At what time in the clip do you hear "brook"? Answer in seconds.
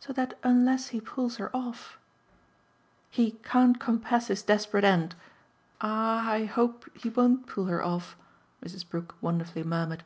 8.88-9.16